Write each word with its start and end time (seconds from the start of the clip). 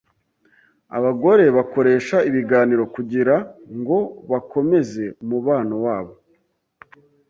Abagore 0.97 1.45
bakoresha 1.57 2.17
ibiganiro 2.29 2.83
kugirango 2.95 3.97
bakomeze 4.31 5.03
umubano 5.23 5.75
wabo. 5.85 6.13